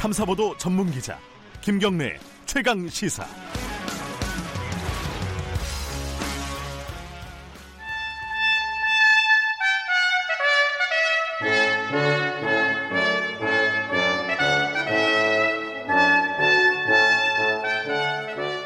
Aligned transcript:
탐사보도 0.00 0.56
전문 0.56 0.90
기자 0.90 1.18
김경래 1.60 2.16
최강 2.46 2.88
시사. 2.88 3.22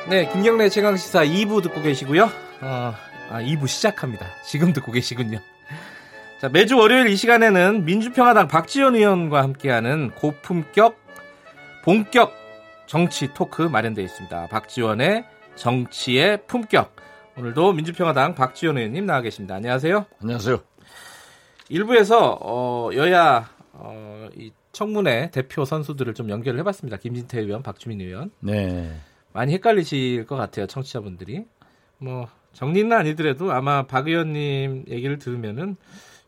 네, 0.08 0.28
김경래 0.28 0.68
최강 0.68 0.96
시사 0.96 1.24
2부 1.24 1.64
듣고 1.64 1.82
계시고요. 1.82 2.30
어, 2.60 2.94
아, 3.30 3.42
2부 3.42 3.66
시작합니다. 3.66 4.28
지금 4.44 4.72
듣고 4.72 4.92
계시군요. 4.92 5.40
자, 6.40 6.48
매주 6.48 6.76
월요일 6.76 7.08
이 7.08 7.16
시간에는 7.16 7.84
민주평화당 7.84 8.46
박지원 8.46 8.94
의원과 8.94 9.42
함께하는 9.42 10.12
고품격 10.12 11.03
본격 11.84 12.32
정치 12.86 13.34
토크 13.34 13.60
마련되어 13.60 14.02
있습니다. 14.06 14.46
박지원의 14.46 15.26
정치의 15.54 16.46
품격. 16.46 16.96
오늘도 17.36 17.74
민주평화당 17.74 18.34
박지원 18.34 18.78
의원님 18.78 19.04
나와 19.04 19.20
계십니다. 19.20 19.56
안녕하세요. 19.56 20.06
안녕하세요. 20.22 20.62
일부에서 21.68 22.38
어, 22.40 22.88
여야 22.94 23.50
어, 23.74 24.28
이 24.34 24.50
청문회 24.72 25.30
대표 25.30 25.66
선수들을 25.66 26.14
좀 26.14 26.30
연결을 26.30 26.58
해봤습니다. 26.60 26.96
김진태 26.96 27.40
의원, 27.40 27.62
박주민 27.62 28.00
의원. 28.00 28.30
네. 28.40 28.90
많이 29.34 29.52
헷갈리실 29.52 30.24
것 30.24 30.36
같아요, 30.36 30.66
청취자분들이. 30.66 31.44
뭐 31.98 32.28
정리는 32.54 32.96
아니더라도 32.96 33.52
아마 33.52 33.86
박 33.86 34.08
의원님 34.08 34.86
얘기를 34.88 35.18
들으면은 35.18 35.76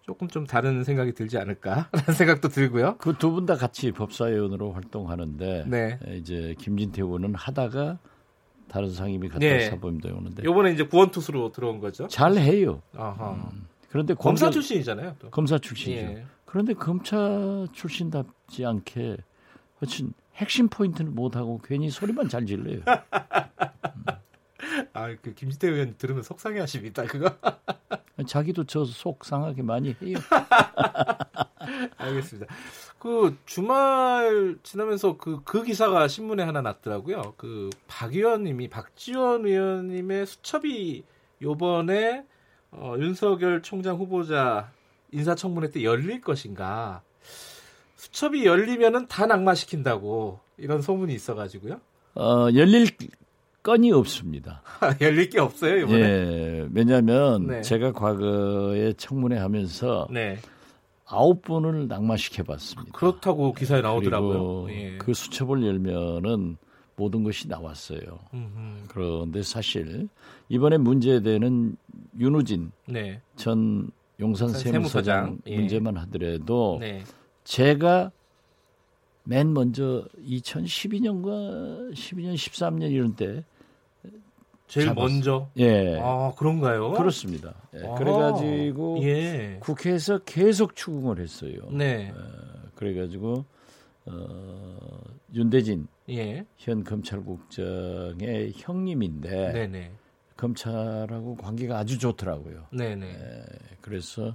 조금 0.07 0.29
좀 0.29 0.47
다른 0.47 0.85
생각이 0.85 1.13
들지 1.15 1.37
않을까라는 1.39 1.91
생각도 2.17 2.49
들고요. 2.49 2.97
그 2.99 3.13
두 3.19 3.33
분 3.33 3.45
다 3.47 3.57
같이 3.57 3.91
법사위원으로 3.91 4.73
활동하는데 4.73 5.65
네. 5.67 5.99
이제 6.17 6.55
김진태 6.59 7.03
의원은 7.03 7.35
하다가 7.35 7.99
다른 8.69 8.91
상임위 8.91 9.29
갔다 9.29 9.41
네. 9.41 9.69
사법임도 9.69 10.09
오는데 10.17 10.45
요번에 10.45 10.73
이제 10.73 10.87
구원투수로 10.87 11.51
들어온 11.53 11.81
거죠. 11.81 12.07
잘 12.07 12.37
해요. 12.37 12.83
아하. 12.97 13.51
그런데 13.91 14.15
검사 14.15 14.47
공정- 14.47 14.53
출신이잖아요. 14.53 15.17
또. 15.19 15.31
검사 15.31 15.59
출신이죠. 15.59 16.01
예. 16.13 16.25
그런데 16.45 16.75
검찰 16.75 17.67
출신답지 17.73 18.65
않게 18.65 19.17
훨씬 19.81 20.13
핵심 20.37 20.69
포인트를 20.69 21.11
못 21.11 21.35
하고 21.35 21.61
괜히 21.65 21.91
소리만 21.91 22.29
잘 22.29 22.47
질러요. 22.47 22.81
아, 24.93 25.15
그 25.23 25.35
김진태 25.35 25.69
의원 25.69 25.95
들으면 25.99 26.23
속상해 26.23 26.61
하십니다. 26.61 27.03
그거. 27.05 27.35
자기도 28.25 28.65
저 28.65 28.85
속 28.85 29.25
상하게 29.25 29.63
많이 29.63 29.95
해요. 30.03 30.17
알겠습니다. 31.99 32.53
그 32.99 33.37
주말 33.45 34.57
지나면서 34.63 35.17
그, 35.19 35.43
그 35.45 35.63
기사가 35.63 36.09
신문에 36.09 36.43
하나 36.43 36.63
났더라고요. 36.63 37.35
그 37.37 37.71
박 37.87 38.15
의원님이 38.15 38.69
박지원 38.69 39.47
의원님의 39.47 40.27
수첩이 40.27 41.05
요번에 41.43 42.25
어, 42.71 42.95
윤석열 42.99 43.63
총장 43.63 43.97
후보자 43.97 44.71
인사청문회 45.13 45.71
때 45.71 45.85
열릴 45.85 46.21
것인가. 46.21 47.03
수첩이 47.97 48.45
열리면은 48.47 49.07
다 49.09 49.27
낙마시킨다고 49.27 50.41
이런 50.59 50.83
소문이 50.83 51.15
있어가지고요. 51.15 51.81
어, 52.15 52.49
열릴 52.55 52.89
건이 53.67 53.91
없습니다. 53.91 54.63
열릴 55.01 55.29
게 55.29 55.41
없어요 55.41 55.79
이번에. 55.79 56.01
예, 56.01 56.69
왜냐하면 56.73 57.49
네. 57.49 57.63
제가 57.63 57.91
과거에 57.91 58.93
청문회 58.93 59.39
하면서 59.39 60.07
네. 60.09 60.39
아홉 61.05 61.43
분을 61.43 61.89
낙마시켜 61.89 62.45
봤습니다. 62.45 62.97
그렇다고 62.97 63.53
기사에 63.53 63.81
나오더라고요. 63.81 64.71
예. 64.71 64.99
그 64.99 65.13
수첩을 65.13 65.67
열면은 65.67 66.59
모든 66.95 67.25
것이 67.25 67.49
나왔어요. 67.49 68.01
음흠. 68.33 68.85
그런데 68.87 69.43
사실 69.43 70.09
이번에 70.49 70.79
문제되는 70.79 71.77
윤우진 72.21 72.71
네. 72.87 73.21
전 73.35 73.91
용산 74.21 74.51
세무서장 74.51 74.73
세무서장, 74.73 75.39
예. 75.49 75.57
문제만 75.57 75.97
하더라도 75.97 76.79
네. 76.81 77.03
제가 77.43 78.13
맨 79.25 79.53
먼저 79.53 80.05
2012년과 80.25 81.93
12년, 81.95 82.35
13년 82.35 82.93
이런 82.93 83.17
때 83.17 83.43
제일 84.67 84.87
잡았어요. 84.87 85.09
먼저. 85.09 85.49
예. 85.57 85.99
아 86.01 86.33
그런가요? 86.37 86.93
그렇습니다. 86.93 87.55
예, 87.75 87.87
아, 87.87 87.95
그래가지고 87.95 88.99
예. 89.03 89.59
국회에서 89.61 90.19
계속 90.19 90.75
추궁을 90.75 91.21
했어요. 91.21 91.69
네. 91.71 92.13
그래가지고 92.75 93.45
어, 94.07 95.01
윤대진 95.35 95.89
예. 96.11 96.45
현 96.57 96.85
검찰국장의 96.85 98.53
형님인데 98.57 99.53
네네. 99.53 99.93
검찰하고 100.37 101.37
관계가 101.37 101.79
아주 101.79 101.99
좋더라고요. 101.99 102.67
네네. 102.71 103.17
그래서 103.81 104.35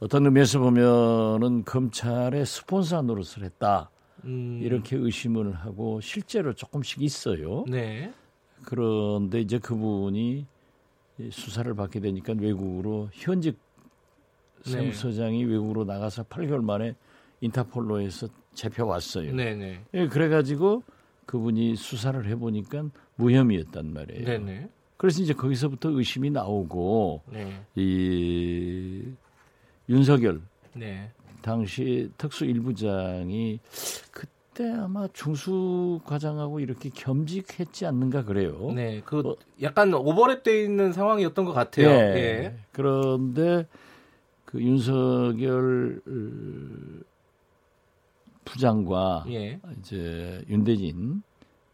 어떤 0.00 0.26
의미에서 0.26 0.58
보면은 0.60 1.64
검찰의 1.64 2.44
스폰서 2.46 3.02
노릇을 3.02 3.44
했다 3.44 3.90
음, 4.24 4.60
이렇게 4.62 4.96
의심을 4.96 5.54
하고 5.54 6.00
실제로 6.00 6.52
조금씩 6.52 7.02
있어요. 7.02 7.64
네. 7.68 8.12
그런데 8.64 9.40
이제 9.40 9.58
그분이 9.58 10.46
이 11.18 11.30
수사를 11.30 11.72
받게 11.74 12.00
되니까 12.00 12.34
외국으로 12.38 13.08
현직 13.12 13.58
네. 14.64 14.72
세무서장이 14.72 15.44
외국으로 15.44 15.84
나가서 15.84 16.24
8개월 16.24 16.62
만에 16.62 16.94
인터폴로에서 17.40 18.28
잡혀왔어요. 18.54 19.34
네네. 19.34 19.84
예, 19.94 20.08
그래가지고 20.08 20.82
그분이 21.26 21.76
수사를 21.76 22.26
해보니까 22.26 22.88
무혐의였단 23.16 23.92
말이에요. 23.92 24.24
네네. 24.24 24.68
그래서 24.96 25.22
이제 25.22 25.32
거기서부터 25.32 25.90
의심이 25.90 26.30
나오고 26.30 27.22
네. 27.30 27.64
이 27.76 29.04
윤석열 29.88 30.40
네. 30.74 31.10
당시 31.40 32.10
특수 32.18 32.44
일부장이 32.44 33.60
그 34.10 34.26
때 34.58 34.68
아마 34.72 35.06
중수 35.12 36.00
과장하고 36.04 36.58
이렇게 36.58 36.90
겸직했지 36.92 37.86
않는가 37.86 38.24
그래요. 38.24 38.72
네. 38.74 39.00
그 39.04 39.20
어. 39.20 39.36
약간 39.62 39.92
오버랩돼 39.92 40.64
있는 40.64 40.92
상황이었던 40.92 41.44
것 41.44 41.52
같아요. 41.52 41.88
예. 41.88 41.92
예. 42.16 42.54
그런데 42.72 43.68
그 44.44 44.60
윤석열 44.60 46.02
어, 46.04 47.04
부장과 48.44 49.26
예. 49.28 49.60
이제 49.78 50.42
윤대진 50.48 51.22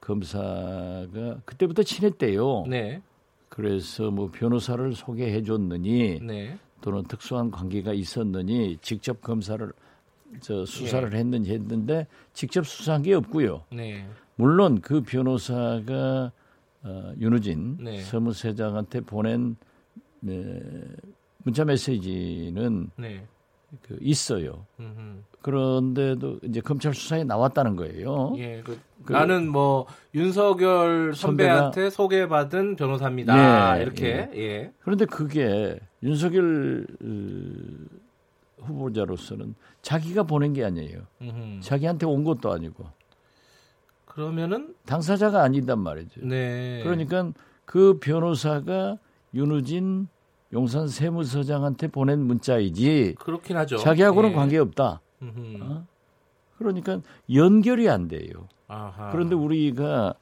검사가 0.02 1.38
그때부터 1.46 1.82
친했대요. 1.84 2.66
네. 2.68 3.00
그래서 3.48 4.10
뭐 4.10 4.30
변호사를 4.30 4.92
소개해 4.92 5.42
줬느니 5.42 6.20
네. 6.20 6.58
또는 6.82 7.04
특수한 7.04 7.50
관계가 7.50 7.94
있었느니 7.94 8.76
직접 8.82 9.22
검사를 9.22 9.72
저 10.40 10.64
수사를 10.64 11.12
예. 11.12 11.16
했는지 11.18 11.52
했는데 11.52 12.06
직접 12.32 12.66
수사한 12.66 13.02
게 13.02 13.14
없고요. 13.14 13.64
네. 13.72 14.06
물론 14.36 14.80
그 14.80 15.02
변호사가 15.02 16.32
어, 16.82 17.12
윤우진 17.18 17.78
네. 17.80 18.00
서무세장한테 18.02 19.00
보낸 19.02 19.56
에, 20.28 20.60
문자 21.44 21.64
메시지는 21.64 22.90
네. 22.96 23.26
그 23.82 23.96
있어요. 24.00 24.66
음흠. 24.80 25.22
그런데도 25.42 26.40
이제 26.44 26.60
검찰 26.60 26.94
수사에 26.94 27.24
나왔다는 27.24 27.76
거예요. 27.76 28.34
예. 28.38 28.62
그, 28.64 28.78
그- 29.04 29.12
나는 29.12 29.48
뭐 29.50 29.86
윤석열 30.14 31.10
선배가- 31.12 31.14
선배한테 31.16 31.90
소개받은 31.90 32.76
변호사입니다. 32.76 33.78
예, 33.78 33.82
이렇게. 33.82 34.30
예. 34.34 34.72
그런데 34.80 35.04
그게 35.06 35.78
윤석열 36.02 36.86
어, 37.02 37.98
후보자로서는 38.64 39.54
자기가 39.82 40.24
보낸 40.24 40.52
게 40.52 40.64
아니에요. 40.64 41.02
음흠. 41.22 41.60
자기한테 41.60 42.06
온 42.06 42.24
것도 42.24 42.52
아니고 42.52 42.84
그러면은 44.06 44.74
당사자가 44.86 45.42
아니단 45.42 45.78
말이죠. 45.80 46.20
네. 46.24 46.80
그러니까 46.84 47.32
그 47.64 47.98
변호사가 48.00 48.98
윤우진 49.34 50.08
용산 50.52 50.86
세무서장한테 50.86 51.88
보낸 51.88 52.20
문자이지 52.20 53.16
그렇긴 53.18 53.56
하죠. 53.56 53.76
자기하고는 53.78 54.30
예. 54.30 54.34
관계 54.34 54.58
없다. 54.58 55.00
음흠. 55.22 55.58
어? 55.62 55.86
그러니까 56.58 57.00
연결이 57.32 57.88
안 57.88 58.06
돼요. 58.06 58.48
아하. 58.68 59.10
그런데 59.10 59.34
우리가 59.34 60.14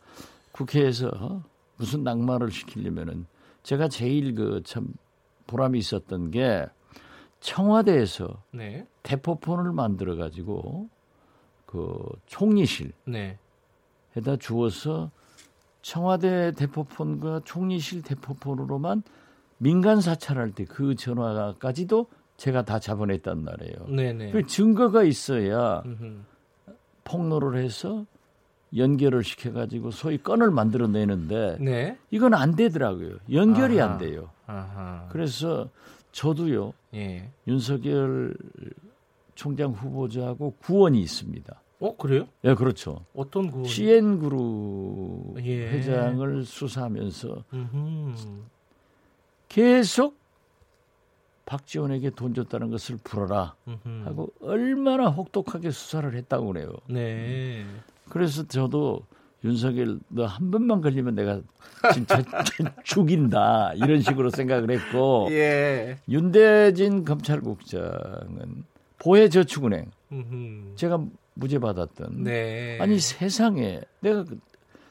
국회에서 0.53 1.43
무슨 1.77 2.03
낙마를 2.05 2.51
시키려면은 2.51 3.27
제가 3.63 3.89
제일 3.89 4.35
그 4.35 4.63
참 4.65 4.89
보람이 5.47 5.79
있었던 5.79 6.31
게 6.31 6.67
청와대에서 7.43 8.43
네. 8.53 8.87
대포폰을 9.03 9.73
만들어 9.73 10.15
가지고 10.17 10.89
그 11.67 11.99
총리실에다 12.27 12.95
네. 13.07 13.39
주어서 14.39 15.11
청와대 15.83 16.53
대포폰과 16.53 17.41
총리실 17.45 18.03
대포폰으로만 18.03 19.03
민간 19.59 20.01
사찰할 20.01 20.53
때 20.53 20.65
그 20.65 20.95
전화까지도 20.95 22.07
제가 22.37 22.65
다 22.65 22.79
잡아냈단 22.79 23.43
말이에요. 23.45 23.87
네네. 23.89 24.31
그 24.33 24.47
증거가 24.47 25.03
있어야 25.03 25.83
음흠. 25.85 26.21
폭로를 27.05 27.63
해서 27.63 28.07
연결을 28.77 29.23
시켜가지고 29.25 29.91
소위 29.91 30.19
건을 30.19 30.51
만들어내는데 30.51 31.59
네. 31.61 31.99
이건 32.11 32.35
안 32.35 32.55
되더라고요. 32.57 33.17
연결이 33.33 33.81
아하. 33.81 33.93
안 33.93 33.99
돼요. 33.99 34.31
아하. 34.47 35.09
그래서 35.11 35.69
저도요 36.13 36.73
예. 36.95 37.31
윤석열 37.47 38.37
총장 39.35 39.73
후보자하고 39.73 40.55
구원이 40.61 41.01
있습니다. 41.01 41.61
어 41.81 41.97
그래요? 41.97 42.29
예, 42.45 42.55
그렇죠. 42.55 43.05
어떤 43.15 43.51
구? 43.51 43.65
CN 43.65 44.21
그룹 44.21 45.35
예. 45.45 45.71
회장을 45.71 46.45
수사하면서 46.45 47.45
음흠. 47.53 48.15
계속 49.49 50.17
박지원에게 51.45 52.11
돈 52.11 52.35
줬다는 52.35 52.71
것을 52.71 52.99
풀어라 53.03 53.57
음흠. 53.67 54.03
하고 54.05 54.33
얼마나 54.41 55.09
혹독하게 55.09 55.71
수사를 55.73 56.15
했다고 56.15 56.47
그래요. 56.47 56.73
네. 56.89 57.65
그래서 58.09 58.47
저도 58.47 59.03
윤석열 59.45 59.99
너 60.09 60.25
한 60.27 60.51
번만 60.51 60.81
걸리면 60.81 61.15
내가 61.15 61.41
진짜 61.93 62.23
죽인다 62.85 63.73
이런 63.75 64.01
식으로 64.01 64.31
생각을 64.31 64.71
했고 64.71 65.27
예. 65.31 65.99
윤대진 66.09 67.05
검찰국장은 67.05 68.65
보혜저축은행 68.99 69.91
음흠. 70.13 70.77
제가 70.77 71.05
무죄 71.35 71.59
받았던 71.59 72.23
네. 72.25 72.79
아니 72.81 72.99
세상에 72.99 73.81
내가 74.01 74.25
그- 74.25 74.39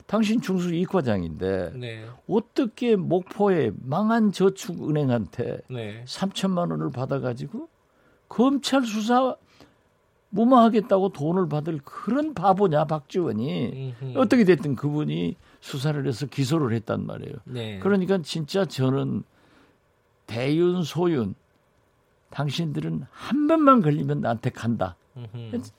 당신 0.06 0.42
중수 0.42 0.74
이과장인데 0.74 1.72
네. 1.76 2.06
어떻게 2.28 2.98
목포의 2.98 3.72
망한 3.82 4.34
저축은행한테 4.34 5.62
네. 5.70 6.04
3천만 6.06 6.70
원을 6.72 6.92
받아가지고 6.92 7.70
검찰 8.28 8.84
수사 8.84 9.36
무마하겠다고 10.32 11.10
돈을 11.10 11.48
받을 11.48 11.80
그런 11.84 12.34
바보냐 12.34 12.86
박지원이 12.86 13.94
음흠. 14.02 14.18
어떻게 14.18 14.44
됐든 14.44 14.76
그분이 14.76 15.36
수사를 15.60 16.06
해서 16.08 16.26
기소를 16.26 16.74
했단 16.76 17.06
말이에요. 17.06 17.36
네. 17.46 17.80
그러니까 17.80 18.20
진짜 18.24 18.66
저는 18.66 19.24
대윤 20.26 20.84
소윤 20.84 21.36
당신들은 22.32 23.06
한 23.12 23.48
번만 23.48 23.82
걸리면 23.82 24.22
나한테 24.22 24.50
간다. 24.50 24.96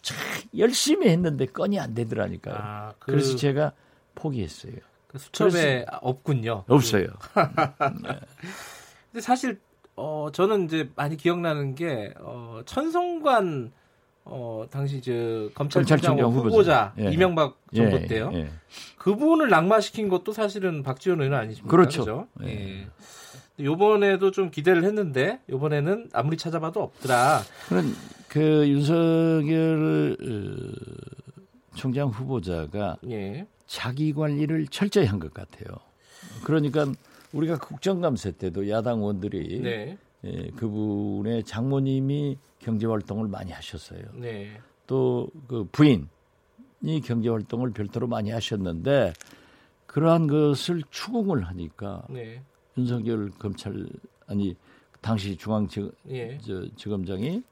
참 0.03 0.19
열심히 0.59 1.09
했는데 1.09 1.47
건이 1.47 1.81
안 1.81 1.95
되더라니까요. 1.95 2.55
아, 2.59 2.93
그, 2.99 3.13
그, 3.13 3.17
래서 3.17 3.37
제가 3.37 3.73
포기했어요. 4.15 4.75
그 5.07 5.19
수첩에 5.19 5.87
없군요. 6.03 6.65
없어요. 6.69 7.07
근데 9.11 9.21
사실 9.21 9.61
어 9.97 10.29
저는 10.33 10.67
이제 10.67 10.91
많이 10.97 11.17
기억나는 11.17 11.75
게 11.75 12.13
어, 12.21 12.61
천성관 12.67 13.73
어 14.25 14.65
당시 14.71 15.01
저 15.03 15.49
검찰총장 15.55 16.19
후보자, 16.21 16.49
후보자. 16.49 16.95
예. 16.99 17.11
이명박 17.13 17.59
정부 17.75 17.97
예, 17.97 18.07
때요. 18.07 18.31
예. 18.35 18.49
그분을 18.99 19.49
낙마시킨 19.49 20.09
것도 20.09 20.33
사실은 20.33 20.83
박지원 20.83 21.21
의원 21.21 21.39
아니십니까? 21.41 21.69
그렇죠. 21.71 22.01
그죠? 22.01 22.27
예. 22.45 22.87
요번에도 23.61 24.31
좀 24.31 24.51
기대를 24.51 24.85
했는데 24.85 25.41
요번에는 25.51 26.11
아무리 26.13 26.37
찾아봐도 26.37 26.83
없더라. 26.83 27.43
그런 27.69 27.95
그 28.29 28.67
윤석열 28.69 30.17
어, 30.21 31.75
총장 31.75 32.09
후보자가 32.09 32.97
예. 33.11 33.47
자기 33.67 34.13
관리를 34.13 34.67
철저히 34.69 35.07
한 35.07 35.19
것 35.19 35.35
같아요. 35.35 35.77
그러니까 36.45 36.87
우리가 37.33 37.59
국정감사 37.59 38.33
때도 38.33 38.69
야당 38.69 38.99
의원들이 39.01 39.61
네. 39.63 39.99
예, 40.25 40.51
그분의 40.57 41.45
장모님이 41.45 42.39
경제 42.63 42.87
활동을 42.87 43.29
많이 43.29 43.53
하셨어요. 43.53 44.03
네. 44.15 44.59
또 44.87 45.29
그 45.49 45.65
부인이 45.73 46.07
경제 47.05 47.29
활동을 47.29 47.71
별도로 47.73 48.07
많이 48.07 48.31
하셨는데 48.31 49.13
그러한 49.87 50.27
것을 50.27 50.83
추궁을 50.91 51.45
하니까 51.45 52.05
네. 52.09 52.43
윤석열 52.79 53.31
검찰 53.39 53.87
아니 54.27 54.57
당시 55.01 55.37
중앙지검장이 55.37 57.27
예. 57.27 57.43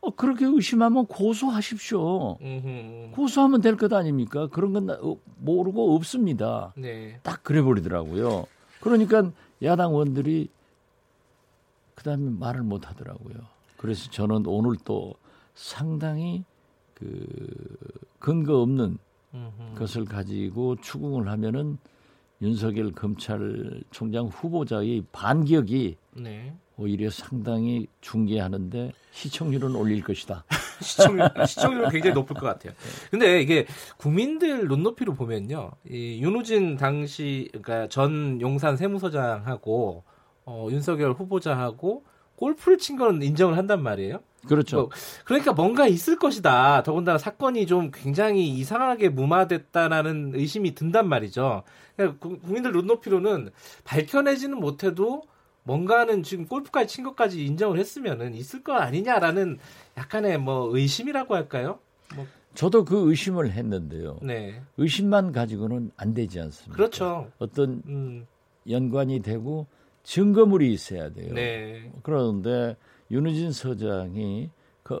어, 0.00 0.10
그렇게 0.16 0.44
의심하면 0.46 1.06
고소하십시오. 1.06 2.38
음흠. 2.40 3.12
고소하면 3.14 3.60
될 3.60 3.76
것 3.76 3.92
아닙니까? 3.92 4.48
그런 4.48 4.72
건 4.72 4.90
어, 4.90 5.16
모르고 5.38 5.94
없습니다. 5.94 6.72
네. 6.76 7.20
딱 7.22 7.42
그래 7.44 7.62
버리더라고요. 7.62 8.46
그러니까 8.80 9.30
야당 9.62 9.92
의원들이 9.92 10.48
그다음에 11.94 12.30
말을 12.30 12.62
못 12.62 12.88
하더라고요. 12.88 13.36
그래서 13.82 14.08
저는 14.10 14.46
오늘 14.46 14.76
또 14.84 15.12
상당히 15.54 16.44
그 16.94 17.08
근거 18.20 18.60
없는 18.60 18.96
음흠. 19.34 19.74
것을 19.76 20.04
가지고 20.04 20.76
추궁을 20.76 21.26
하면은 21.28 21.78
윤석열 22.40 22.92
검찰총장 22.92 24.26
후보자의 24.26 25.02
반격이 25.10 25.96
네. 26.12 26.54
오히려 26.76 27.10
상당히 27.10 27.88
중계하는데 28.00 28.92
시청률은 29.10 29.74
올릴 29.74 30.04
것이다. 30.04 30.44
시청률, 30.80 31.28
시청률은 31.44 31.90
굉장히 31.90 32.14
높을 32.14 32.36
것 32.36 32.46
같아요. 32.46 32.72
근데 33.10 33.42
이게 33.42 33.66
국민들 33.96 34.68
눈높이로 34.68 35.14
보면요. 35.14 35.72
이 35.90 36.20
윤우진 36.22 36.76
당시, 36.76 37.48
그러니까 37.50 37.88
전 37.88 38.40
용산 38.40 38.76
세무서장하고, 38.76 40.04
어, 40.44 40.68
윤석열 40.70 41.12
후보자하고 41.12 42.04
골프를 42.42 42.76
친 42.76 42.96
거는 42.96 43.22
인정을 43.22 43.56
한단 43.56 43.84
말이에요. 43.84 44.18
그렇죠. 44.48 44.76
뭐, 44.76 44.90
그러니까 45.24 45.52
뭔가 45.52 45.86
있을 45.86 46.18
것이다. 46.18 46.82
더군다나 46.82 47.16
사건이 47.16 47.68
좀 47.68 47.92
굉장히 47.94 48.48
이상하게 48.48 49.10
무마됐다라는 49.10 50.32
의심이 50.34 50.74
든단 50.74 51.08
말이죠. 51.08 51.62
그러니까 51.94 52.18
구- 52.18 52.40
국민들 52.40 52.72
눈높이로는 52.72 53.50
밝혀내지는 53.84 54.58
못해도 54.58 55.22
뭔가는 55.62 56.24
지금 56.24 56.46
골프까지 56.48 56.92
친 56.92 57.04
것까지 57.04 57.46
인정을 57.46 57.78
했으면은 57.78 58.34
있을 58.34 58.64
거 58.64 58.72
아니냐라는 58.72 59.58
약간의 59.96 60.38
뭐 60.38 60.76
의심이라고 60.76 61.36
할까요? 61.36 61.78
뭐, 62.16 62.26
저도 62.54 62.84
그 62.84 63.08
의심을 63.08 63.52
했는데요. 63.52 64.18
네. 64.22 64.60
의심만 64.78 65.30
가지고는 65.30 65.92
안 65.96 66.12
되지 66.12 66.40
않습니까? 66.40 66.74
그렇죠. 66.76 67.30
어떤 67.38 67.82
음, 67.86 68.26
연관이 68.68 69.20
되고 69.20 69.68
증거물이 70.02 70.72
있어야 70.72 71.10
돼요. 71.10 71.32
네. 71.32 71.90
그런데 72.02 72.76
윤우진 73.10 73.52
서장이 73.52 74.50
그 74.82 75.00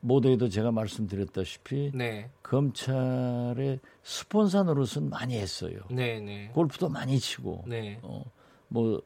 모두에도 0.00 0.48
제가 0.48 0.72
말씀드렸다시피 0.72 1.92
네. 1.94 2.30
검찰의 2.42 3.80
스폰서 4.02 4.64
노릇은 4.64 5.10
많이 5.10 5.36
했어요. 5.38 5.80
네, 5.90 6.20
네. 6.20 6.50
골프도 6.54 6.88
많이 6.88 7.18
치고 7.18 7.64
네. 7.66 7.98
어, 8.02 8.24
뭐 8.68 9.02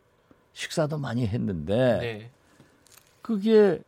식사도 0.52 0.98
많이 0.98 1.26
했는데 1.26 1.98
네. 1.98 2.30
그게 3.22 3.80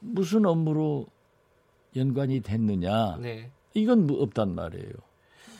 무슨 0.00 0.46
업무로 0.46 1.06
연관이 1.96 2.40
됐느냐 2.40 3.16
네. 3.16 3.50
이건 3.74 4.06
뭐 4.06 4.22
없단 4.22 4.54
말이에요. 4.54 4.92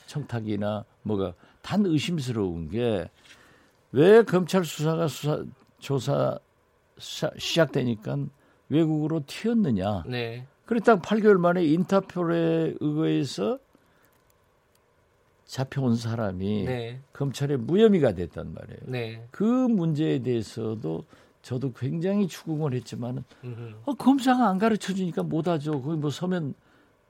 청탁이나 0.06 0.84
뭐가 1.02 1.34
단 1.62 1.86
의심스러운 1.86 2.68
게 2.68 3.08
왜 3.92 4.22
검찰 4.22 4.64
수사가 4.64 5.08
수사 5.08 5.44
조사 5.78 6.38
시- 6.98 7.26
시작되니까 7.38 8.18
외국으로 8.68 9.22
튀었느냐. 9.26 10.04
네. 10.06 10.46
그랬다 10.66 11.00
8개월 11.00 11.38
만에 11.38 11.64
인터폴에 11.64 12.74
의거해서 12.78 13.58
잡혀온 15.46 15.96
사람이 15.96 16.64
네. 16.64 17.00
검찰의 17.12 17.56
무혐의가 17.56 18.12
됐단 18.12 18.54
말이에요. 18.54 18.80
네. 18.84 19.26
그 19.32 19.42
문제에 19.42 20.20
대해서도 20.20 21.04
저도 21.42 21.72
굉장히 21.72 22.28
추궁을 22.28 22.74
했지만. 22.74 23.24
어, 23.86 23.94
검사가 23.94 24.48
안 24.48 24.58
가르쳐 24.58 24.92
주니까 24.94 25.24
못 25.24 25.48
하죠. 25.48 25.82
거기 25.82 25.96
뭐 25.96 26.10
서면 26.10 26.54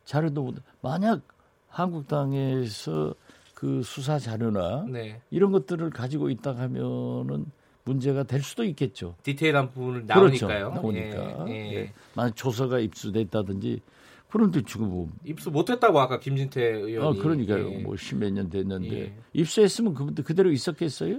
자료도 0.07 0.43
못. 0.43 0.55
만약 0.81 1.21
한국당에서 1.69 3.15
그 3.61 3.83
수사 3.83 4.19
자료나 4.19 4.87
네. 4.89 5.21
이런 5.31 5.53
것들을 5.53 5.91
가지고 5.91 6.31
있다 6.31 6.57
하면은 6.57 7.45
문제가 7.85 8.23
될 8.23 8.41
수도 8.43 8.65
있겠죠. 8.65 9.17
디테일한 9.23 9.69
부분을 9.71 10.07
그렇죠. 10.07 10.47
나오니까요. 10.49 10.71
나오니까. 10.73 11.45
예, 11.51 11.53
예. 11.53 11.75
예. 11.75 11.93
만약 12.15 12.35
조서가 12.37 12.79
입수됐다든지 12.79 13.83
그런데 14.31 14.63
지금 14.63 14.89
뭐 14.89 15.11
입수 15.27 15.51
못했다고 15.51 16.01
아까 16.01 16.19
김진태 16.21 16.59
의원이. 16.65 17.19
어, 17.19 17.23
그러니까요. 17.23 17.71
예. 17.71 17.79
뭐 17.83 17.97
십몇 17.97 18.33
년 18.33 18.49
됐는데 18.49 18.99
예. 18.99 19.15
입수했으면 19.35 19.93
그분들 19.93 20.25
그대로 20.25 20.51
있었겠어요? 20.51 21.17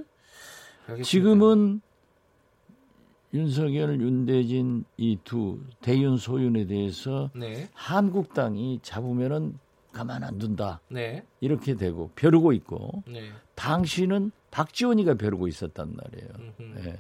알겠습니다. 0.88 1.04
지금은 1.04 1.82
윤석열, 3.36 4.02
윤대진 4.02 4.84
이 4.98 5.18
두 5.24 5.60
대윤 5.82 6.18
소윤에 6.18 6.66
대해서 6.66 7.30
네. 7.36 7.70
한국당이 7.74 8.80
잡으면은 8.82 9.60
가만 9.92 10.24
안 10.24 10.38
둔다. 10.38 10.82
네. 10.90 11.24
이렇게 11.40 11.76
되고 11.76 12.10
벼르고 12.16 12.54
있고 12.54 13.04
네. 13.08 13.30
당시는 13.56 14.32
박지원이가 14.52 15.16
벼르고 15.16 15.48
있었단 15.48 15.96
말이에요. 15.96 16.30
음흠. 16.60 16.88
예. 16.88 16.98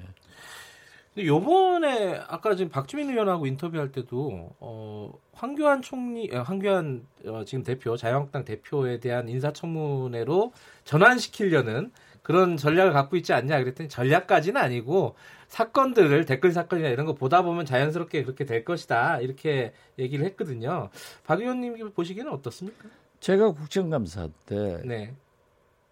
근데 1.14 1.28
요번에 1.28 2.22
아까 2.28 2.56
지금 2.56 2.72
박주민 2.72 3.10
의원하고 3.10 3.46
인터뷰할 3.46 3.92
때도 3.92 4.56
어 4.60 5.14
황교안 5.34 5.82
총리 5.82 6.34
어, 6.34 6.42
황교안 6.42 7.06
어, 7.26 7.44
지금 7.46 7.64
대표 7.64 7.98
자유한국당 7.98 8.46
대표에 8.46 9.00
대한 9.00 9.28
인사청문회로 9.28 10.54
전환시키려는 10.86 11.92
그런 12.22 12.58
전략을 12.58 12.94
갖고 12.94 13.16
있지 13.18 13.34
않냐 13.34 13.60
그랬더니 13.60 13.90
전략까지는 13.90 14.62
아니고 14.62 15.16
사건들을 15.48 16.26
댓글 16.26 16.52
사건이나 16.52 16.90
이런 16.90 17.06
거 17.06 17.14
보다 17.14 17.42
보면 17.42 17.66
자연스럽게 17.66 18.24
그렇게 18.24 18.46
될 18.46 18.64
것이다 18.64 19.20
이렇게 19.20 19.74
얘기를 19.98 20.26
했거든요. 20.26 20.90
박 21.26 21.40
의원님 21.40 21.92
보시기에는 21.92 22.32
어떻습니까? 22.32 22.90
제가 23.20 23.52
국정감사 23.52 24.30
때 24.46 24.82
네, 24.86 25.14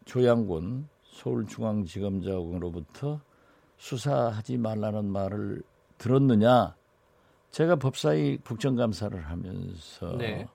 조양군 0.05 0.87
서울중앙지검장으로부터 1.03 3.19
수사하지 3.77 4.57
말라는 4.57 5.05
말을 5.05 5.63
들었느냐? 5.97 6.75
제가 7.51 7.77
법사위 7.77 8.37
국정감사를 8.43 9.19
하면서 9.25 10.15
네. 10.17 10.47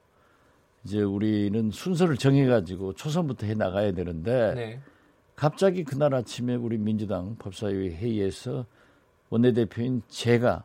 이제 0.84 1.02
우리는 1.02 1.70
순서를 1.70 2.16
정해가지고 2.16 2.94
초선부터 2.94 3.46
해 3.46 3.54
나가야 3.54 3.92
되는데 3.92 4.54
네, 4.54 4.80
갑자기 5.36 5.84
그날 5.84 6.14
아침에 6.14 6.54
우리 6.54 6.78
민주당 6.78 7.36
법사위 7.36 7.90
회의에서 7.90 8.66
원내대표인 9.30 10.02
제가 10.08 10.64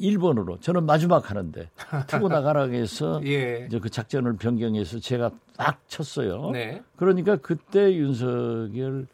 1번으로 0.00 0.60
저는 0.60 0.86
마지막 0.86 1.30
하는데 1.30 1.70
투고 2.08 2.28
나가라고 2.28 2.72
해서 2.72 3.20
예, 3.24 3.66
이제 3.66 3.78
그 3.78 3.90
작전을 3.90 4.36
변경해서 4.36 4.98
제가 4.98 5.30
딱 5.56 5.86
쳤어요. 5.88 6.50
네, 6.50 6.82
그러니까 6.96 7.36
그때 7.36 7.94
윤석열 7.94 9.06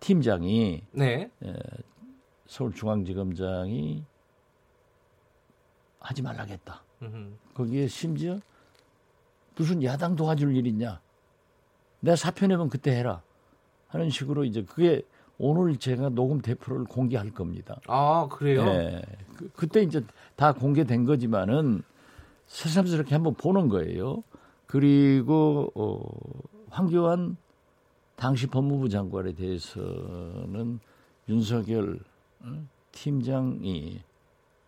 팀장이 0.00 0.82
네, 0.92 1.30
서울중앙지검장이 2.46 4.04
하지 6.00 6.22
말라겠다. 6.22 6.82
음흠. 7.02 7.32
거기에 7.54 7.86
심지어 7.86 8.38
무슨 9.56 9.82
야당 9.82 10.16
도와줄 10.16 10.56
일 10.56 10.66
있냐? 10.68 11.00
내가 12.00 12.16
사표 12.16 12.46
내면 12.46 12.70
그때 12.70 12.92
해라. 12.92 13.22
하는 13.88 14.10
식으로 14.10 14.44
이제 14.44 14.62
그게 14.62 15.02
오늘 15.38 15.76
제가 15.76 16.10
녹음 16.10 16.40
대표를 16.40 16.84
공개할 16.84 17.30
겁니다. 17.30 17.80
아 17.86 18.28
그래요? 18.30 18.66
예. 18.66 19.02
그, 19.36 19.50
그때 19.54 19.82
이제 19.82 20.04
다 20.36 20.52
공개된 20.52 21.04
거지만은 21.04 21.82
새삼스럽게 22.46 23.14
한번 23.14 23.34
보는 23.34 23.68
거예요. 23.68 24.22
그리고 24.66 25.70
어, 25.74 26.00
황교안 26.70 27.36
당시 28.16 28.46
법무부 28.46 28.88
장관에 28.88 29.32
대해서는 29.32 30.80
윤석열 31.28 32.00
어, 32.40 32.66
팀장이 32.92 34.00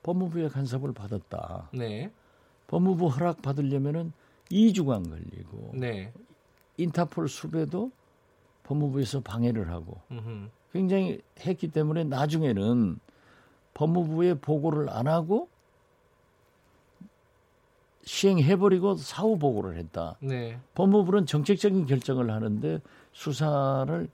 법무부의 0.02 0.48
간섭을 0.50 0.92
받았다. 0.92 1.68
네, 1.74 2.10
법무부 2.68 3.08
허락 3.08 3.42
받으려면은 3.42 4.12
2주간 4.50 5.08
걸리고 5.10 5.72
네, 5.74 6.12
인터폴 6.76 7.28
수배도 7.28 7.90
법무부에서 8.64 9.20
방해를 9.20 9.70
하고. 9.70 10.00
굉장히 10.72 11.20
했기 11.40 11.68
때문에 11.68 12.04
나중에는 12.04 12.98
법무부에 13.74 14.34
보고를 14.34 14.90
안 14.90 15.08
하고 15.08 15.48
시행해버리고 18.04 18.96
사후 18.96 19.38
보고를 19.38 19.76
했다. 19.76 20.16
네, 20.20 20.58
법무부는 20.74 21.26
정책적인 21.26 21.86
결정을 21.86 22.30
하는데 22.30 22.80
수사를 23.12 24.08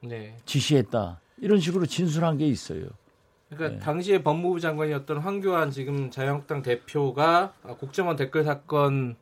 네. 0.00 0.36
지시했다. 0.44 1.20
이런 1.38 1.58
식으로 1.60 1.86
진술한 1.86 2.38
게 2.38 2.46
있어요. 2.46 2.86
그러니까 3.48 3.78
네. 3.78 3.78
당시에 3.78 4.22
법무부 4.22 4.60
장관이었던 4.60 5.18
황교안 5.18 5.70
지금 5.70 6.10
자유한국당 6.10 6.62
대표가 6.62 7.54
아, 7.62 7.74
국정원 7.74 8.16
댓글 8.16 8.44
사건 8.44 9.16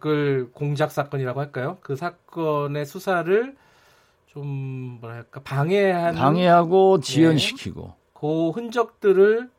댓글 0.00 0.52
공작 0.52 0.92
사건이라고 0.92 1.40
할까요? 1.40 1.78
그 1.80 1.96
사건의 1.96 2.86
수사를 2.86 3.56
좀 4.26 4.98
뭐랄까 5.00 5.40
방해한 5.42 6.14
방해하고 6.14 7.00
지연시키고 7.00 7.94
그 8.14 8.50
흔적들을 8.50 9.50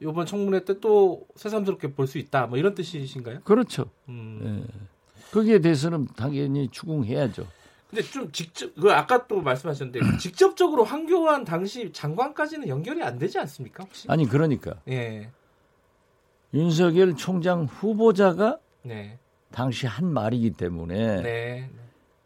이번 0.00 0.26
청문회 0.26 0.64
때 0.64 0.74
또 0.80 1.26
새삼스럽게 1.34 1.94
볼 1.94 2.06
수 2.06 2.18
있다. 2.18 2.46
뭐 2.46 2.58
이런 2.58 2.74
뜻이신가요? 2.76 3.40
그렇죠. 3.42 3.86
음. 4.08 4.64
예. 4.64 5.20
거기에 5.32 5.58
대해서는 5.58 6.06
당연히 6.16 6.68
추궁해야죠. 6.68 7.44
근데 7.90 8.02
좀 8.02 8.30
직접 8.30 8.72
그 8.76 8.92
아까 8.92 9.26
또 9.26 9.40
말씀하셨는데 9.42 9.98
직접적으로 10.18 10.84
황교안 10.84 11.44
당시 11.44 11.92
장관까지는 11.92 12.68
연결이 12.68 13.02
안 13.02 13.18
되지 13.18 13.40
않습니까? 13.40 13.82
혹시? 13.82 14.06
아니 14.08 14.26
그러니까 14.28 14.76
예. 14.88 15.28
윤석열 16.54 17.16
총장 17.16 17.64
후보자가 17.64 18.58
네. 18.82 19.18
당시 19.52 19.86
한 19.86 20.12
말이기 20.12 20.50
때문에 20.52 21.22
네. 21.22 21.70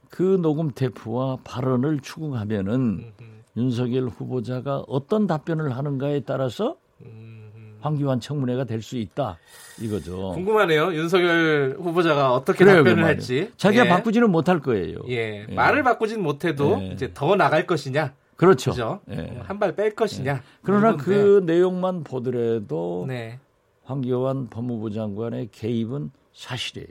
그 0.08 0.22
녹음 0.40 0.70
테이프와 0.70 1.38
발언을 1.44 2.00
추궁하면은 2.00 3.12
음, 3.20 3.42
윤석열 3.56 4.08
후보자가 4.08 4.84
어떤 4.88 5.26
답변을 5.26 5.76
하는가에 5.76 6.20
따라서 6.20 6.76
음, 7.02 7.50
음. 7.54 7.76
황교안 7.80 8.20
청문회가 8.20 8.64
될 8.64 8.80
수 8.82 8.96
있다 8.96 9.38
이거죠. 9.80 10.30
궁금하네요. 10.32 10.94
윤석열 10.94 11.76
후보자가 11.78 12.32
어떻게 12.32 12.64
그래요, 12.64 12.78
답변을 12.78 13.02
그. 13.02 13.06
할지. 13.06 13.50
자기가 13.56 13.84
예. 13.84 13.88
바꾸지는 13.88 14.30
못할 14.30 14.60
거예요. 14.60 14.98
예. 15.08 15.46
예. 15.48 15.54
말을 15.54 15.82
바꾸진 15.82 16.22
못해도 16.22 16.78
예. 16.80 16.86
이제 16.88 17.10
더 17.12 17.36
나갈 17.36 17.66
것이냐. 17.66 18.14
그렇죠. 18.36 18.70
그죠? 18.70 19.00
예. 19.10 19.38
한발 19.44 19.74
뺄 19.74 19.94
것이냐. 19.94 20.42
그러나 20.62 20.90
이건데. 20.90 21.04
그 21.04 21.42
내용만 21.46 22.04
보더라도 22.04 23.04
네. 23.08 23.38
황교안 23.84 24.48
법무부 24.48 24.90
장관의 24.90 25.48
개입은 25.52 26.10
사실이에요. 26.32 26.88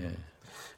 예. 0.00 0.10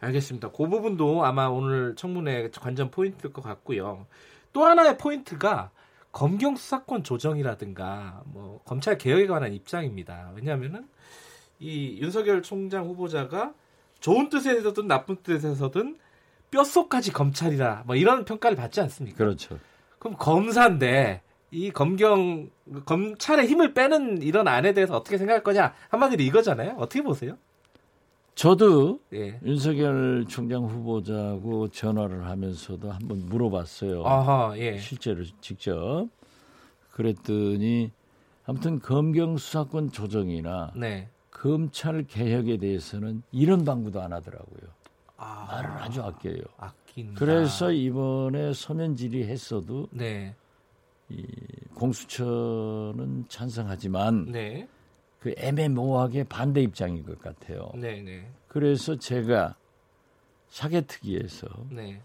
알겠습니다. 0.00 0.50
그 0.50 0.68
부분도 0.68 1.24
아마 1.24 1.46
오늘 1.46 1.94
청문회 1.96 2.50
관전 2.50 2.90
포인트일 2.90 3.32
것 3.32 3.42
같고요. 3.42 4.06
또 4.52 4.64
하나의 4.64 4.98
포인트가 4.98 5.70
검경 6.12 6.56
수사권 6.56 7.04
조정이라든가 7.04 8.22
뭐 8.26 8.60
검찰 8.64 8.98
개혁에 8.98 9.26
관한 9.26 9.52
입장입니다. 9.52 10.32
왜냐하면은 10.34 10.88
이 11.58 11.98
윤석열 12.00 12.42
총장 12.42 12.86
후보자가 12.86 13.52
좋은 14.00 14.28
뜻에서든 14.28 14.88
나쁜 14.88 15.16
뜻에서든 15.22 15.98
뼛속까지 16.50 17.12
검찰이라 17.12 17.84
뭐 17.86 17.94
이런 17.94 18.24
평가를 18.24 18.56
받지 18.56 18.80
않습니까? 18.80 19.18
그렇죠. 19.18 19.58
그럼 19.98 20.16
검사인데 20.18 21.22
이 21.52 21.70
검경 21.70 22.50
검찰의 22.86 23.46
힘을 23.46 23.74
빼는 23.74 24.22
이런 24.22 24.48
안에 24.48 24.72
대해서 24.72 24.96
어떻게 24.96 25.18
생각할 25.18 25.42
거냐 25.42 25.74
한마디로 25.90 26.22
이거잖아요. 26.22 26.76
어떻게 26.78 27.02
보세요? 27.02 27.36
저도 28.34 29.00
예. 29.12 29.38
윤석열 29.44 30.24
총장 30.28 30.64
후보자하고 30.64 31.68
전화를 31.68 32.26
하면서도 32.26 32.90
한번 32.90 33.26
물어봤어요. 33.26 34.06
아하 34.06 34.54
예. 34.58 34.78
실제로 34.78 35.24
직접 35.40 36.08
그랬더니 36.92 37.92
아무튼 38.44 38.78
검경 38.80 39.36
수사권 39.36 39.90
조정이나 39.90 40.72
네. 40.74 41.08
검찰 41.30 42.04
개혁에 42.04 42.56
대해서는 42.58 43.22
이런 43.30 43.64
방구도 43.64 44.00
안 44.00 44.12
하더라고요. 44.12 44.70
아, 45.16 45.46
말을 45.50 45.70
아주 45.82 46.02
아껴요. 46.02 46.42
아낀다. 46.56 47.18
그래서 47.18 47.70
이번에 47.70 48.52
서면 48.54 48.96
질의했어도 48.96 49.88
네. 49.92 50.34
공수처는 51.74 53.26
찬성하지만 53.28 54.32
네. 54.32 54.66
그 55.20 55.34
애매모호하게 55.36 56.24
반대 56.24 56.62
입장인 56.62 57.04
것 57.04 57.18
같아요. 57.20 57.70
네, 57.74 58.00
네. 58.00 58.26
그래서 58.48 58.96
제가 58.96 59.54
사개특위에서 60.48 61.46
네. 61.70 62.00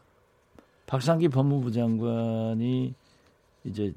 박상기 0.86 1.30
법무부 1.30 1.72
장관이 1.72 2.94
이제 3.64 3.94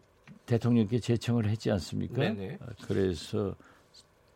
대통령께 0.46 1.00
제청을 1.00 1.46
했지 1.48 1.70
않습니까? 1.72 2.16
네네. 2.16 2.58
어, 2.60 2.66
그래서 2.86 3.54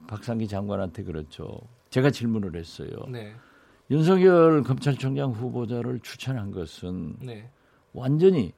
박상기 0.07 0.49
장관한테 0.49 1.05
그렇죠. 1.05 1.61
제가 1.91 2.11
질문을 2.11 2.57
했어요. 2.57 2.91
네. 3.09 3.35
윤석열 3.91 4.63
검찰총장 4.63 5.31
후보자를 5.31 6.01
추천한 6.01 6.51
것은 6.51 7.17
네. 7.21 7.49
완전히 7.93 8.53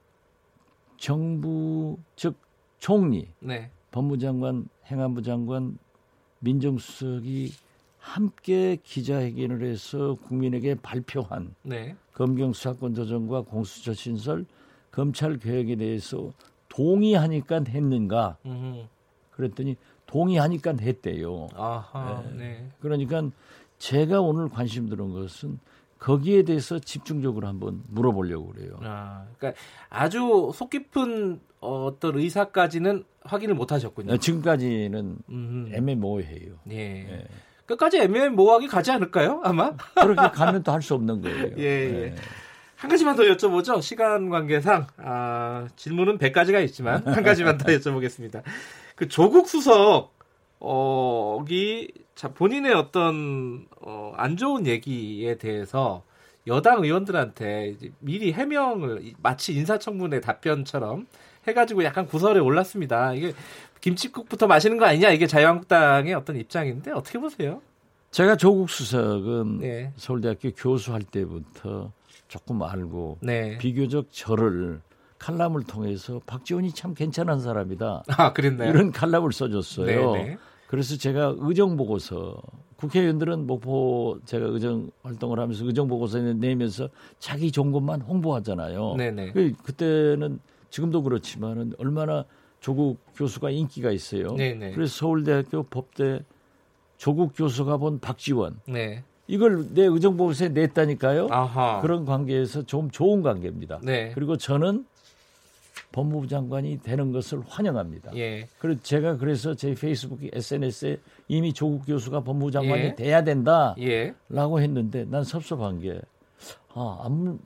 정부 0.96 1.98
즉 2.16 2.36
총리, 2.78 3.28
네. 3.40 3.70
법무장관, 3.90 4.68
행안부 4.86 5.22
장관, 5.22 5.78
민정수석이 6.44 7.52
함께 7.98 8.76
기자회견을 8.82 9.62
해서 9.62 10.14
국민에게 10.26 10.74
발표한 10.76 11.54
네. 11.62 11.96
검경 12.12 12.52
수사권 12.52 12.94
조정과 12.94 13.42
공수처 13.42 13.94
신설, 13.94 14.44
검찰 14.90 15.38
개혁에 15.38 15.76
대해서 15.76 16.32
동의하니까 16.68 17.62
했는가? 17.66 18.36
음. 18.44 18.86
그랬더니 19.30 19.76
동의하니까 20.06 20.74
했대요. 20.80 21.48
아하. 21.54 22.22
네. 22.36 22.68
그러니까 22.80 23.30
제가 23.78 24.20
오늘 24.20 24.48
관심 24.48 24.88
들은 24.88 25.12
것은 25.12 25.58
거기에 26.04 26.42
대해서 26.42 26.78
집중적으로 26.78 27.48
한번 27.48 27.82
물어보려고 27.88 28.48
그래요. 28.52 28.78
아, 28.82 29.24
그러니까 29.38 29.58
아주 29.88 30.50
속 30.54 30.68
깊은 30.68 31.40
어떤 31.60 32.18
의사까지는 32.18 33.04
확인을 33.22 33.54
못 33.54 33.72
하셨군요. 33.72 34.12
어, 34.12 34.16
지금까지는 34.18 35.16
음, 35.30 35.70
애매모호해요. 35.72 36.56
예. 36.72 36.76
예. 37.10 37.24
끝까지 37.64 37.96
애매모호하게 38.00 38.66
가지 38.66 38.90
않을까요? 38.90 39.40
아마? 39.44 39.72
그렇게 39.96 40.28
가면 40.36 40.62
또 40.62 40.72
할 40.72 40.82
수 40.82 40.92
없는 40.92 41.22
거예요. 41.22 41.52
예, 41.56 41.62
예. 41.64 42.14
한 42.76 42.90
가지만 42.90 43.16
더 43.16 43.22
여쭤보죠. 43.22 43.80
시간 43.80 44.28
관계상 44.28 44.86
아, 44.98 45.66
질문은 45.74 46.18
100가지가 46.18 46.62
있지만 46.66 47.02
한 47.08 47.22
가지만 47.22 47.56
더 47.56 47.64
여쭤보겠습니다. 47.68 48.42
그 48.94 49.08
조국 49.08 49.48
수석 49.48 50.13
어기 50.64 51.92
자 52.14 52.28
본인의 52.28 52.72
어떤 52.74 53.66
어, 53.80 54.12
안 54.16 54.36
좋은 54.36 54.66
얘기에 54.66 55.36
대해서 55.36 56.02
여당 56.46 56.82
의원들한테 56.84 57.76
미리 58.00 58.32
해명을 58.32 59.04
이- 59.04 59.14
마치 59.22 59.54
인사청문회 59.54 60.20
답변처럼 60.20 61.06
해가지고 61.46 61.84
약간 61.84 62.06
구설에 62.06 62.40
올랐습니다. 62.40 63.12
이게 63.14 63.32
김치국부터 63.80 64.46
마시는 64.46 64.78
거 64.78 64.86
아니냐 64.86 65.10
이게 65.10 65.26
자유한국당의 65.26 66.14
어떤 66.14 66.36
입장인데 66.36 66.90
어떻게 66.92 67.18
보세요? 67.18 67.60
제가 68.10 68.36
조국 68.36 68.70
수석은 68.70 69.58
네, 69.60 69.92
서울대학교 69.96 70.52
교수할 70.52 71.02
때부터 71.02 71.90
조금 72.28 72.62
알고 72.62 73.18
네. 73.20 73.58
비교적 73.58 74.06
저를 74.12 74.80
칼럼을 75.18 75.64
통해서 75.64 76.20
박지원이 76.26 76.72
참 76.72 76.94
괜찮은 76.94 77.40
사람이다. 77.40 78.04
아 78.08 78.32
그랬나요? 78.32 78.70
이런 78.70 78.92
칼럼을 78.92 79.32
써줬어요. 79.32 80.12
네, 80.12 80.24
네. 80.24 80.38
그래서 80.66 80.96
제가 80.96 81.34
의정 81.38 81.76
보고서 81.76 82.36
국회의원들은 82.76 83.46
목포 83.46 84.18
제가 84.24 84.46
의정 84.46 84.90
활동을 85.02 85.38
하면서 85.38 85.64
의정 85.64 85.88
보고서 85.88 86.18
내면서 86.18 86.88
자기 87.18 87.50
것만 87.72 88.00
홍보하잖아요. 88.02 88.94
네네. 88.96 89.32
그- 89.32 89.52
그때는 89.62 90.40
지금도 90.70 91.02
그렇지만은 91.02 91.72
얼마나 91.78 92.24
조국 92.60 92.98
교수가 93.14 93.50
인기가 93.50 93.90
있어요. 93.90 94.32
네네. 94.34 94.72
그래서 94.72 94.94
서울대학교 94.96 95.62
법대 95.64 96.20
조국 96.96 97.32
교수가 97.36 97.76
본 97.76 98.00
박지원 98.00 98.60
네. 98.66 99.04
이걸 99.26 99.72
내 99.72 99.82
의정 99.84 100.16
보고서에 100.16 100.48
냈다니까요. 100.50 101.28
아하. 101.30 101.80
그런 101.80 102.04
관계에서 102.04 102.62
좀 102.62 102.90
좋은 102.90 103.22
관계입니다. 103.22 103.80
네. 103.82 104.10
그리고 104.14 104.36
저는 104.36 104.84
법무부 105.94 106.26
장관이 106.26 106.80
되는 106.82 107.12
것을 107.12 107.40
환영합니다. 107.46 108.10
예. 108.16 108.48
그리고 108.58 108.82
제가 108.82 109.16
그래서 109.16 109.54
제 109.54 109.74
페이스북 109.74 110.18
SNS에 110.24 110.98
이미 111.28 111.52
조국 111.52 111.86
교수가 111.86 112.24
법무부 112.24 112.50
장관이 112.50 112.82
예. 112.82 112.94
돼야 112.96 113.22
된다라고 113.22 113.80
예. 113.80 114.12
했는데 114.28 115.04
난 115.04 115.22
섭섭한 115.22 115.78
게 115.78 116.00
아, 116.74 116.98
아무 117.04 117.38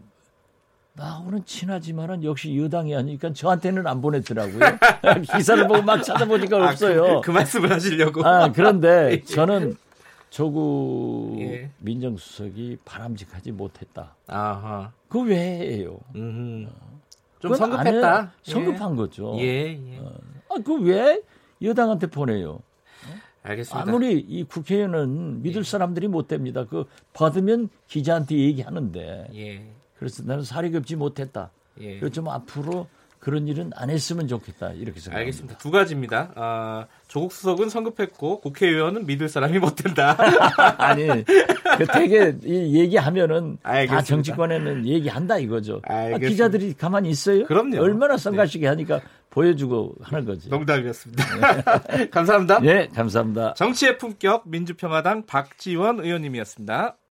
나하고는 0.94 1.44
친하지만은 1.44 2.24
역시 2.24 2.58
여당이 2.58 2.96
아니니까 2.96 3.34
저한테는 3.34 3.86
안 3.86 4.00
보냈더라고요. 4.00 4.60
기사를 5.36 5.68
보고 5.68 5.82
막 5.82 6.02
찾아보니까 6.02 6.56
아, 6.56 6.70
없어요. 6.70 7.20
그, 7.20 7.26
그 7.26 7.30
말씀을 7.30 7.70
하시려고. 7.70 8.26
아, 8.26 8.50
그런데 8.50 9.20
저는 9.28 9.76
조국 10.30 11.36
예. 11.40 11.68
민정수석이 11.80 12.78
바람직하지 12.86 13.52
못했다. 13.52 14.16
아하. 14.26 14.90
그 15.10 15.20
외에요. 15.20 16.00
음. 16.16 16.66
좀 17.40 17.54
성급했다. 17.54 18.18
안 18.18 18.24
해. 18.26 18.30
성급한 18.42 18.96
거죠. 18.96 19.36
예. 19.38 19.72
예. 19.72 20.00
아, 20.50 20.54
그 20.64 20.74
왜 20.82 21.20
여당한테 21.62 22.06
보내요? 22.08 22.60
알겠습니다. 23.42 23.88
아무리 23.90 24.18
이 24.18 24.44
국회의원은 24.44 25.42
믿을 25.42 25.64
사람들이 25.64 26.08
못 26.08 26.28
됩니다. 26.28 26.64
그 26.68 26.84
받으면 27.12 27.68
기자한테 27.86 28.36
얘기하는데 28.36 29.28
예. 29.34 29.70
그래서 29.98 30.22
나는 30.24 30.42
사리 30.44 30.70
겹지 30.70 30.96
못했다. 30.96 31.50
예. 31.80 31.98
그래서 31.98 32.12
좀 32.12 32.28
앞으로 32.28 32.86
그런 33.18 33.48
일은 33.48 33.70
안 33.74 33.90
했으면 33.90 34.28
좋겠다. 34.28 34.72
이렇게 34.72 35.00
생각합니다. 35.00 35.18
알겠습니다. 35.18 35.58
두 35.58 35.70
가지입니다. 35.70 36.32
아, 36.36 36.86
조국 37.08 37.32
수석은 37.32 37.68
성급했고 37.68 38.40
국회의원은 38.40 39.06
믿을 39.06 39.28
사람이 39.28 39.58
못 39.58 39.74
된다. 39.76 40.16
아니, 40.78 41.06
그 41.06 41.86
되게 41.92 42.36
이 42.44 42.78
얘기하면은 42.78 43.58
알겠습니다. 43.62 43.96
다 43.96 44.02
정치권에는 44.02 44.86
얘기한다 44.86 45.38
이거죠. 45.38 45.80
아. 45.88 46.16
기자들이 46.18 46.74
가만히 46.74 47.10
있어요? 47.10 47.44
그럼요. 47.46 47.80
얼마나 47.80 48.16
성가시게 48.16 48.66
하니까 48.66 49.00
보여주고 49.30 49.94
하는 50.02 50.24
거지. 50.24 50.48
농담이었습니다. 50.48 51.24
감사합니다. 52.10 52.60
예, 52.64 52.88
감사합니다. 52.94 53.54
정치의 53.54 53.98
품격 53.98 54.48
민주평화당 54.48 55.26
박지원 55.26 56.00
의원님이었습니다. 56.00 56.96